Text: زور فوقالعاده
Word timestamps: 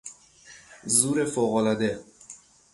زور 0.85 1.25
فوقالعاده 1.25 2.03